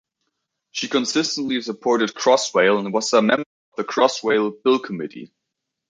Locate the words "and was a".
2.79-3.21